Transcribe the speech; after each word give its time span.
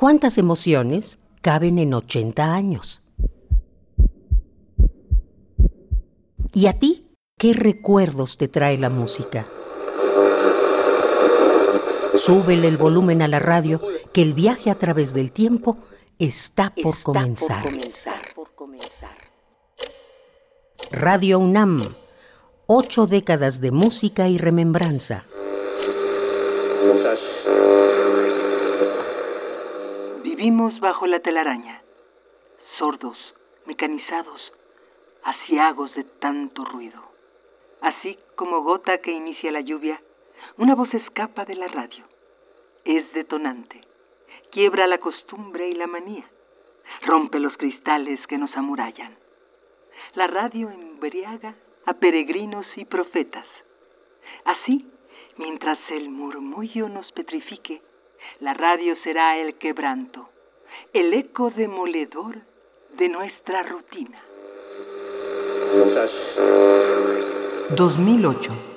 ¿Cuántas 0.00 0.38
emociones 0.38 1.18
caben 1.42 1.78
en 1.78 1.92
80 1.92 2.54
años? 2.54 3.02
¿Y 6.54 6.68
a 6.68 6.78
ti? 6.78 7.10
¿Qué 7.36 7.52
recuerdos 7.52 8.38
te 8.38 8.48
trae 8.48 8.78
la 8.78 8.88
música? 8.88 9.46
Súbele 12.14 12.66
el 12.66 12.78
volumen 12.78 13.20
a 13.20 13.28
la 13.28 13.40
radio, 13.40 13.82
que 14.14 14.22
el 14.22 14.32
viaje 14.32 14.70
a 14.70 14.76
través 14.76 15.12
del 15.12 15.32
tiempo 15.32 15.76
está 16.18 16.72
por 16.82 17.02
comenzar. 17.02 17.70
Radio 20.90 21.38
UNAM, 21.38 21.94
ocho 22.66 23.06
décadas 23.06 23.60
de 23.60 23.70
música 23.70 24.30
y 24.30 24.38
remembranza. 24.38 25.26
Vivimos 30.40 30.80
bajo 30.80 31.06
la 31.06 31.20
telaraña, 31.20 31.82
sordos, 32.78 33.18
mecanizados, 33.66 34.40
asiagos 35.22 35.94
de 35.94 36.04
tanto 36.04 36.64
ruido. 36.64 36.98
Así 37.82 38.18
como 38.36 38.62
gota 38.62 39.02
que 39.02 39.12
inicia 39.12 39.52
la 39.52 39.60
lluvia, 39.60 40.00
una 40.56 40.74
voz 40.74 40.94
escapa 40.94 41.44
de 41.44 41.56
la 41.56 41.68
radio. 41.68 42.06
Es 42.86 43.12
detonante. 43.12 43.82
Quiebra 44.50 44.86
la 44.86 44.96
costumbre 44.96 45.68
y 45.68 45.74
la 45.74 45.86
manía. 45.86 46.24
Rompe 47.02 47.38
los 47.38 47.54
cristales 47.58 48.26
que 48.26 48.38
nos 48.38 48.56
amurallan. 48.56 49.18
La 50.14 50.26
radio 50.26 50.70
embriaga 50.70 51.54
a 51.84 51.92
peregrinos 51.92 52.64
y 52.76 52.86
profetas. 52.86 53.46
Así, 54.46 54.90
mientras 55.36 55.78
el 55.90 56.08
murmullo 56.08 56.88
nos 56.88 57.12
petrifique, 57.12 57.82
la 58.40 58.54
radio 58.54 58.94
será 59.02 59.36
el 59.36 59.56
quebranto, 59.56 60.28
el 60.92 61.12
eco 61.14 61.50
demoledor 61.50 62.38
de 62.96 63.08
nuestra 63.08 63.62
rutina. 63.62 64.20
2008. 67.76 68.70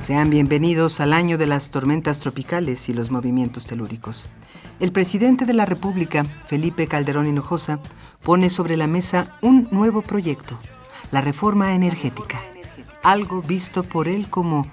Sean 0.00 0.30
bienvenidos 0.30 1.00
al 1.00 1.12
año 1.12 1.38
de 1.38 1.46
las 1.46 1.70
tormentas 1.70 2.20
tropicales 2.20 2.88
y 2.88 2.92
los 2.92 3.10
movimientos 3.10 3.66
telúricos. 3.66 4.28
El 4.80 4.92
presidente 4.92 5.46
de 5.46 5.52
la 5.52 5.64
República, 5.64 6.24
Felipe 6.24 6.86
Calderón 6.88 7.26
Hinojosa, 7.28 7.78
pone 8.22 8.50
sobre 8.50 8.76
la 8.76 8.86
mesa 8.86 9.36
un 9.42 9.68
nuevo 9.70 10.02
proyecto, 10.02 10.58
la 11.12 11.20
reforma 11.20 11.74
energética, 11.74 12.40
algo 13.04 13.42
visto 13.42 13.84
por 13.84 14.08
él 14.08 14.28
como 14.28 14.66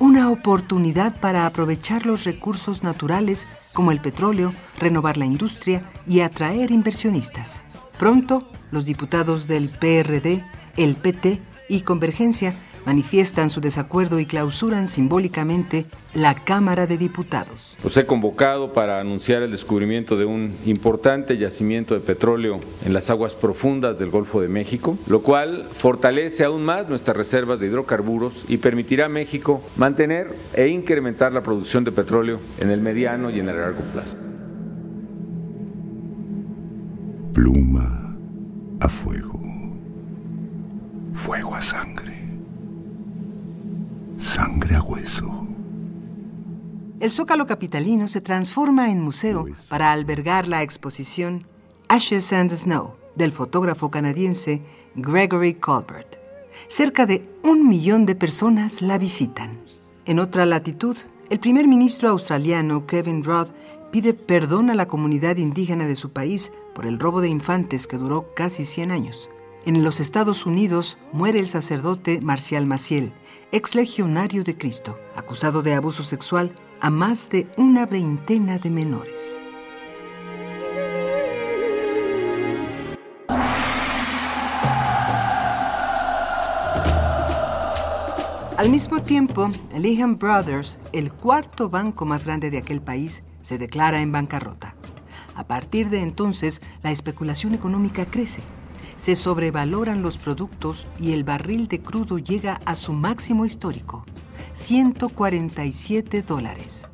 una 0.00 0.30
oportunidad 0.30 1.20
para 1.20 1.46
aprovechar 1.46 2.04
los 2.04 2.24
recursos 2.24 2.82
naturales 2.82 3.46
como 3.72 3.92
el 3.92 4.00
petróleo, 4.00 4.52
renovar 4.78 5.16
la 5.16 5.26
industria 5.26 5.88
y 6.06 6.20
atraer 6.20 6.72
inversionistas. 6.72 7.62
Pronto, 7.98 8.48
los 8.72 8.86
diputados 8.86 9.46
del 9.46 9.68
PRD, 9.68 10.44
el 10.76 10.96
PT 10.96 11.40
y 11.68 11.82
Convergencia 11.82 12.56
manifiestan 12.86 13.50
su 13.50 13.60
desacuerdo 13.60 14.20
y 14.20 14.26
clausuran 14.26 14.88
simbólicamente 14.88 15.86
la 16.12 16.34
Cámara 16.34 16.86
de 16.86 16.98
Diputados. 16.98 17.76
Los 17.82 17.96
he 17.96 18.06
convocado 18.06 18.72
para 18.72 19.00
anunciar 19.00 19.42
el 19.42 19.50
descubrimiento 19.50 20.16
de 20.16 20.24
un 20.24 20.54
importante 20.64 21.36
yacimiento 21.36 21.94
de 21.94 22.00
petróleo 22.00 22.60
en 22.84 22.92
las 22.92 23.10
aguas 23.10 23.34
profundas 23.34 23.98
del 23.98 24.10
Golfo 24.10 24.40
de 24.40 24.48
México, 24.48 24.98
lo 25.06 25.22
cual 25.22 25.66
fortalece 25.72 26.44
aún 26.44 26.64
más 26.64 26.88
nuestras 26.88 27.16
reservas 27.16 27.60
de 27.60 27.66
hidrocarburos 27.66 28.44
y 28.48 28.58
permitirá 28.58 29.06
a 29.06 29.08
México 29.08 29.62
mantener 29.76 30.34
e 30.54 30.68
incrementar 30.68 31.32
la 31.32 31.42
producción 31.42 31.84
de 31.84 31.92
petróleo 31.92 32.40
en 32.60 32.70
el 32.70 32.80
mediano 32.80 33.30
y 33.30 33.40
en 33.40 33.48
el 33.48 33.56
largo 33.56 33.80
plazo. 33.92 34.16
Pluma 37.32 38.16
a 38.80 38.88
fuego, 38.88 39.40
hueso. 44.84 45.46
El 47.00 47.10
Zócalo 47.10 47.46
Capitalino 47.46 48.08
se 48.08 48.20
transforma 48.20 48.90
en 48.90 49.00
museo 49.00 49.46
para 49.68 49.92
albergar 49.92 50.46
la 50.46 50.62
exposición 50.62 51.46
Ashes 51.88 52.32
and 52.32 52.50
Snow 52.50 52.94
del 53.14 53.32
fotógrafo 53.32 53.90
canadiense 53.90 54.62
Gregory 54.94 55.54
Colbert. 55.54 56.16
Cerca 56.68 57.06
de 57.06 57.28
un 57.42 57.68
millón 57.68 58.06
de 58.06 58.14
personas 58.14 58.80
la 58.80 58.98
visitan. 58.98 59.58
En 60.06 60.18
otra 60.18 60.46
latitud, 60.46 60.96
el 61.30 61.40
primer 61.40 61.66
ministro 61.66 62.10
australiano 62.10 62.86
Kevin 62.86 63.24
Rudd 63.24 63.48
pide 63.90 64.14
perdón 64.14 64.70
a 64.70 64.74
la 64.74 64.86
comunidad 64.86 65.36
indígena 65.36 65.86
de 65.86 65.96
su 65.96 66.12
país 66.12 66.52
por 66.74 66.86
el 66.86 66.98
robo 66.98 67.20
de 67.20 67.28
infantes 67.28 67.86
que 67.86 67.96
duró 67.96 68.34
casi 68.34 68.64
100 68.64 68.90
años. 68.90 69.28
En 69.66 69.82
los 69.82 69.98
Estados 69.98 70.44
Unidos 70.44 70.98
muere 71.10 71.38
el 71.38 71.48
sacerdote 71.48 72.20
Marcial 72.20 72.66
Maciel, 72.66 73.14
ex 73.50 73.74
legionario 73.74 74.44
de 74.44 74.58
Cristo, 74.58 74.98
acusado 75.16 75.62
de 75.62 75.72
abuso 75.72 76.02
sexual 76.02 76.54
a 76.82 76.90
más 76.90 77.30
de 77.30 77.46
una 77.56 77.86
veintena 77.86 78.58
de 78.58 78.70
menores. 78.70 79.34
Al 88.58 88.68
mismo 88.68 89.00
tiempo, 89.00 89.48
Lehman 89.78 90.18
Brothers, 90.18 90.78
el 90.92 91.10
cuarto 91.10 91.70
banco 91.70 92.04
más 92.04 92.26
grande 92.26 92.50
de 92.50 92.58
aquel 92.58 92.82
país, 92.82 93.22
se 93.40 93.56
declara 93.56 94.02
en 94.02 94.12
bancarrota. 94.12 94.76
A 95.34 95.46
partir 95.46 95.88
de 95.88 96.02
entonces, 96.02 96.60
la 96.82 96.90
especulación 96.90 97.54
económica 97.54 98.04
crece 98.04 98.42
se 98.96 99.16
sobrevaloran 99.16 100.02
los 100.02 100.18
productos 100.18 100.86
y 100.98 101.12
el 101.12 101.24
barril 101.24 101.68
de 101.68 101.80
crudo 101.80 102.18
llega 102.18 102.60
a 102.64 102.74
su 102.74 102.92
máximo 102.92 103.44
histórico, 103.44 104.04
147 104.52 106.22
dólares. 106.22 106.88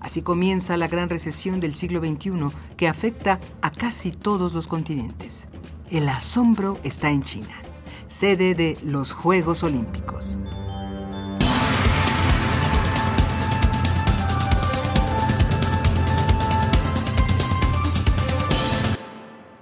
Así 0.00 0.22
comienza 0.22 0.76
la 0.76 0.88
gran 0.88 1.08
recesión 1.08 1.60
del 1.60 1.74
siglo 1.74 2.00
XXI 2.00 2.32
que 2.76 2.88
afecta 2.88 3.38
a 3.60 3.70
casi 3.70 4.10
todos 4.12 4.54
los 4.54 4.66
continentes. 4.66 5.48
El 5.90 6.08
asombro 6.08 6.78
está 6.84 7.10
en 7.10 7.22
China, 7.22 7.60
sede 8.08 8.54
de 8.54 8.78
los 8.82 9.12
Juegos 9.12 9.62
Olímpicos. 9.62 10.38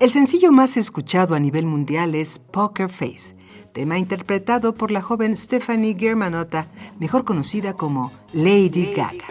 El 0.00 0.12
sencillo 0.12 0.52
más 0.52 0.76
escuchado 0.76 1.34
a 1.34 1.40
nivel 1.40 1.66
mundial 1.66 2.14
es 2.14 2.38
Poker 2.38 2.88
Face, 2.88 3.34
tema 3.72 3.98
interpretado 3.98 4.72
por 4.72 4.92
la 4.92 5.02
joven 5.02 5.36
Stephanie 5.36 5.96
Germanotta, 5.98 6.68
mejor 7.00 7.24
conocida 7.24 7.72
como 7.72 8.12
Lady 8.32 8.92
Gaga. 8.94 9.24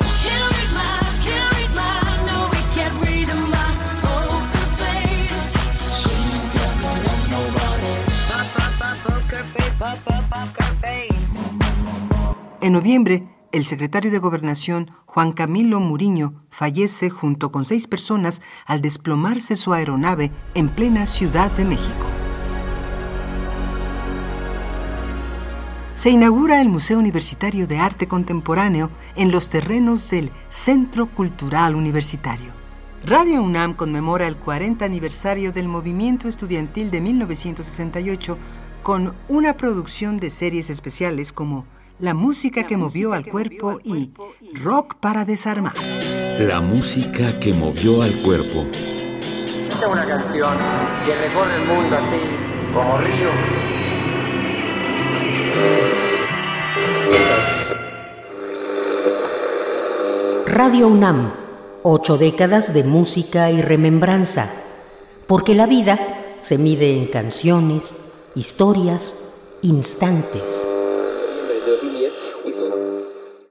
En 12.60 12.74
noviembre, 12.74 13.37
el 13.58 13.66
secretario 13.66 14.12
de 14.12 14.20
Gobernación, 14.20 14.92
Juan 15.08 15.34
Camilo 15.34 15.80
Muriño, 15.80 16.46
fallece 16.52 17.10
junto 17.10 17.52
con 17.52 17.66
seis 17.66 17.88
personas 17.88 18.44
al 18.68 18.82
desplomarse 18.82 19.56
su 19.56 19.74
aeronave 19.74 20.32
en 20.54 20.70
plena 20.70 21.08
Ciudad 21.08 21.52
de 21.52 21.66
México. 21.66 22.06
Se 25.96 26.12
inaugura 26.12 26.62
el 26.62 26.70
Museo 26.70 27.00
Universitario 27.00 27.66
de 27.66 27.80
Arte 27.80 28.08
Contemporáneo 28.08 28.92
en 29.16 29.32
los 29.32 29.50
terrenos 29.50 30.08
del 30.12 30.32
Centro 30.50 31.08
Cultural 31.08 31.74
Universitario. 31.74 32.52
Radio 33.04 33.42
UNAM 33.42 33.74
conmemora 33.74 34.28
el 34.28 34.38
40 34.38 34.86
aniversario 34.86 35.52
del 35.52 35.68
movimiento 35.68 36.28
estudiantil 36.28 36.92
de 36.92 37.02
1968 37.02 38.38
con 38.84 39.16
una 39.28 39.58
producción 39.58 40.18
de 40.18 40.30
series 40.30 40.70
especiales 40.70 41.34
como 41.34 41.66
la 42.00 42.14
música 42.14 42.64
que 42.64 42.78
movió 42.78 43.14
al 43.14 43.26
cuerpo 43.26 43.80
y 43.84 44.12
rock 44.54 44.96
para 44.96 45.26
desarmar. 45.26 45.74
La 46.40 46.62
música 46.62 47.40
que 47.40 47.54
movió 47.54 48.04
al 48.04 48.14
cuerpo. 48.18 48.66
Esta 49.70 49.86
es 49.86 49.92
una 49.92 50.06
canción 50.06 50.58
que 51.06 51.16
recorre 51.16 51.56
el 51.56 51.68
mundo 51.68 51.96
así, 51.96 52.74
como 52.74 52.98
río. 53.00 53.30
Radio 60.46 60.88
UNAM, 60.88 61.34
ocho 61.84 62.18
décadas 62.18 62.74
de 62.74 62.84
música 62.84 63.50
y 63.50 63.62
remembranza, 63.62 64.52
porque 65.26 65.56
la 65.56 65.66
vida 65.66 66.36
se 66.38 66.60
mide 66.60 66.96
en 66.96 67.08
canciones, 67.08 67.98
historias, 68.36 69.16
instantes. 69.64 70.68
de 70.68 70.77
2000 70.77 70.77